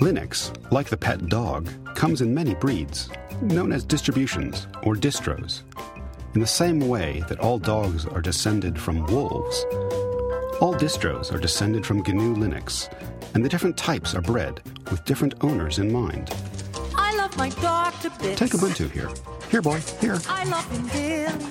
[0.00, 3.08] Linux, like the pet dog, comes in many breeds,
[3.40, 5.62] known as distributions or distros.
[6.34, 9.64] In the same way that all dogs are descended from wolves,
[10.60, 12.92] all distros are descended from GNU Linux,
[13.34, 14.60] and the different types are bred
[14.90, 16.30] with different owners in mind.
[16.94, 18.38] I love my dog to bits.
[18.38, 19.08] Take Ubuntu here.
[19.50, 20.18] Here, boy, here.
[20.28, 21.46] I love him dearly.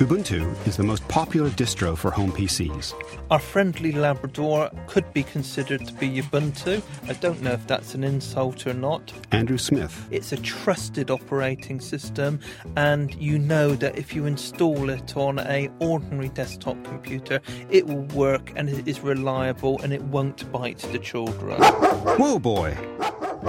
[0.00, 2.94] Ubuntu is the most popular distro for home PCs.
[3.30, 6.82] Our friendly Labrador could be considered to be Ubuntu.
[7.06, 9.12] I don't know if that's an insult or not.
[9.30, 12.40] Andrew Smith, It's a trusted operating system,
[12.76, 18.04] and you know that if you install it on a ordinary desktop computer, it will
[18.16, 21.60] work and it is reliable and it won't bite the children.
[21.60, 22.74] Whoa, boy!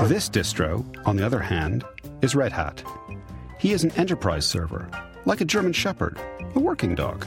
[0.04, 1.86] This distro, on the other hand,
[2.22, 2.84] is Red Hat.
[3.58, 4.90] He is an enterprise server,
[5.24, 6.20] like a German Shepherd,
[6.56, 7.26] a working dog.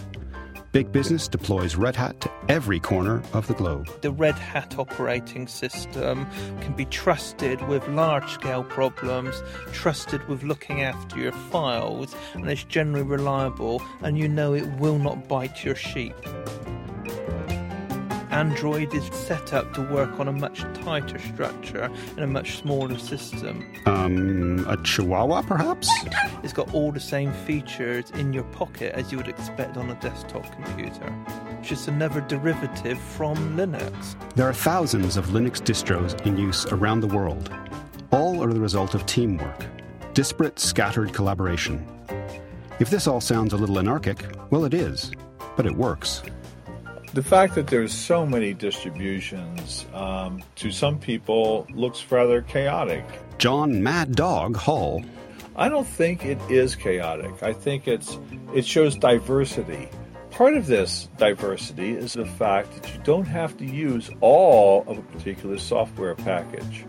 [0.73, 3.89] Big business deploys Red Hat to every corner of the globe.
[4.01, 6.27] The Red Hat operating system
[6.61, 12.65] can be trusted with large scale problems, trusted with looking after your files, and it's
[12.65, 16.17] generally reliable, and you know it will not bite your sheep.
[18.35, 22.99] Android is set up to work on a much tighter structure in a much smaller
[22.99, 23.65] system.
[23.87, 25.89] Um, a Chihuahua, perhaps?
[26.43, 29.95] It's got all the same features in your pocket as you would expect on a
[30.01, 31.15] desktop computer.
[31.61, 34.17] It's just another derivative from Linux.
[34.35, 37.53] There are thousands of Linux distros in use around the world.
[38.11, 39.65] All are the result of teamwork,
[40.13, 41.87] disparate, scattered collaboration.
[42.81, 45.13] If this all sounds a little anarchic, well, it is,
[45.57, 46.25] but it works.
[47.15, 53.05] The fact that there's so many distributions um, to some people looks rather chaotic.
[53.39, 55.03] John Mad Dog Hall
[55.57, 57.41] I don't think it is chaotic.
[57.41, 58.19] I think it's
[58.53, 59.89] it shows diversity.
[60.33, 64.99] Part of this diversity is the fact that you don't have to use all of
[64.99, 66.85] a particular software package.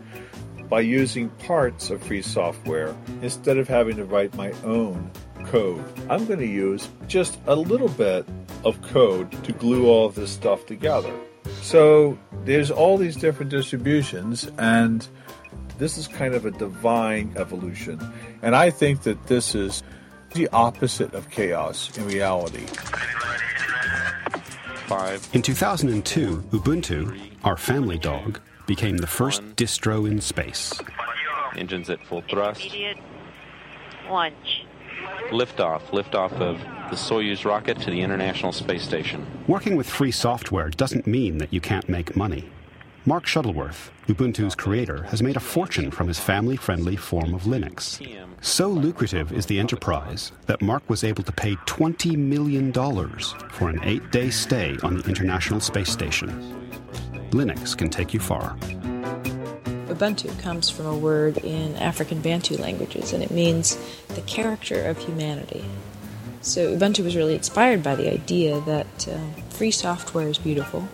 [0.68, 5.12] By using parts of free software instead of having to write my own
[5.46, 8.25] code, I'm going to use just a little bit
[8.66, 11.14] of code to glue all of this stuff together.
[11.62, 15.08] So there's all these different distributions and
[15.78, 18.00] this is kind of a divine evolution.
[18.42, 19.84] And I think that this is
[20.34, 22.66] the opposite of chaos in reality.
[24.88, 25.28] Five.
[25.34, 30.74] In 2002, Ubuntu, our family dog, became the first distro in space.
[31.56, 32.62] Engines at full thrust.
[32.62, 32.97] Immediate
[34.09, 34.54] launch.
[35.29, 35.81] Liftoff.
[35.88, 39.25] Liftoff of the Soyuz rocket to the International Space Station.
[39.47, 42.49] Working with free software doesn't mean that you can't make money.
[43.07, 48.01] Mark Shuttleworth, Ubuntu's creator, has made a fortune from his family friendly form of Linux.
[48.41, 53.79] So lucrative is the enterprise that Mark was able to pay $20 million for an
[53.83, 56.29] eight day stay on the International Space Station.
[57.29, 58.57] Linux can take you far.
[59.95, 63.78] Ubuntu comes from a word in African Bantu languages, and it means
[64.09, 65.63] the character of humanity.
[66.41, 69.17] So Ubuntu was really inspired by the idea that uh,
[69.51, 70.88] free software is beautiful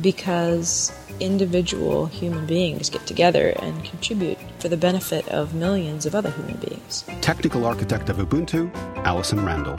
[0.00, 6.30] because individual human beings get together and contribute for the benefit of millions of other
[6.30, 7.04] human beings.
[7.22, 8.70] Technical architect of Ubuntu,
[9.04, 9.78] Allison Randal.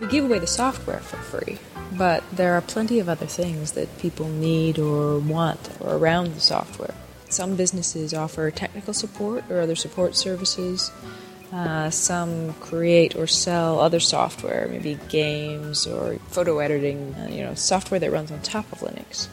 [0.00, 1.58] We give away the software for free,
[1.92, 6.40] but there are plenty of other things that people need or want or around the
[6.40, 6.94] software.
[7.28, 10.92] Some businesses offer technical support or other support services.
[11.52, 17.54] Uh, some create or sell other software, maybe games or photo editing, uh, you know,
[17.54, 19.28] software that runs on top of Linux.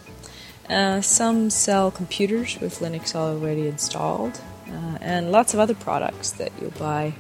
[0.69, 6.51] Uh, some sell computers with Linux already installed, uh, and lots of other products that
[6.61, 7.13] you'll buy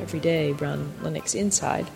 [0.00, 1.86] every day run Linux inside,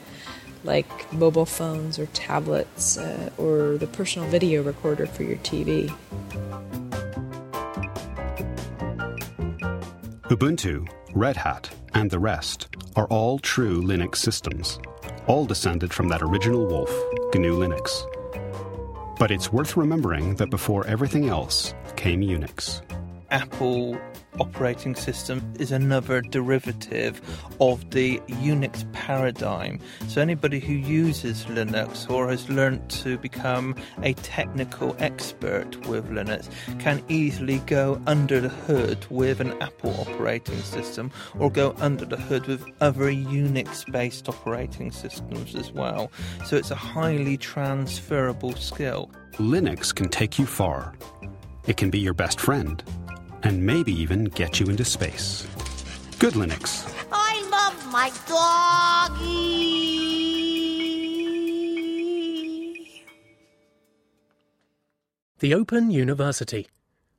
[0.63, 5.93] like mobile phones or tablets, uh, or the personal video recorder for your TV.
[10.29, 14.79] Ubuntu, Red Hat, and the rest are all true Linux systems,
[15.27, 16.91] all descended from that original wolf,
[17.35, 18.09] GNU Linux.
[19.19, 22.81] But it's worth remembering that before everything else came Unix.
[23.31, 23.99] Apple
[24.39, 27.21] operating system is another derivative
[27.61, 29.81] of the Unix paradigm.
[30.09, 36.49] So, anybody who uses Linux or has learnt to become a technical expert with Linux
[36.79, 42.17] can easily go under the hood with an Apple operating system or go under the
[42.17, 46.11] hood with other Unix based operating systems as well.
[46.45, 49.11] So, it's a highly transferable skill.
[49.35, 50.95] Linux can take you far.
[51.67, 52.83] It can be your best friend,
[53.45, 55.47] and maybe even get you into space.
[56.19, 56.93] Good Linux.
[57.13, 59.45] I love my doggy.
[65.39, 66.67] The Open University.